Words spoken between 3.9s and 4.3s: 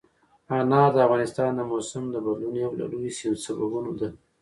ده.